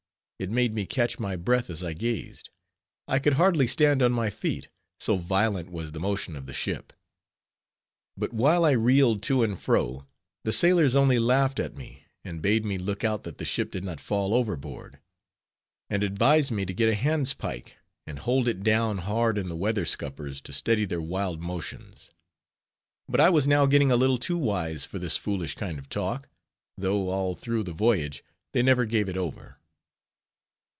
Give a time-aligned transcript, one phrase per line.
[0.41, 2.49] It made me catch my breath as I gazed.
[3.07, 6.93] I could hardly stand on my feet, so violent was the motion of the ship.
[8.17, 10.07] But while I reeled to and fro,
[10.43, 13.83] the sailors only laughed at me; and bade me look out that the ship did
[13.83, 14.97] not fall overboard;
[15.91, 17.77] and advised me to get a handspike,
[18.07, 22.09] and hold it down hard in the weather scuppers, to steady her wild motions.
[23.07, 26.29] But I was now getting a little too wise for this foolish kind of talk;
[26.79, 28.23] though all through the voyage,
[28.53, 29.59] they never gave it over.